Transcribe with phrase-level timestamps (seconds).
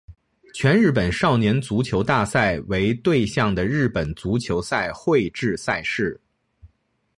[0.55, 6.19] 全日本少年足球大赛为对象的日本足球赛会制赛事。